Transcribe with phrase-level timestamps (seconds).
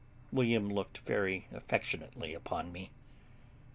[0.31, 2.89] William looked very affectionately upon me.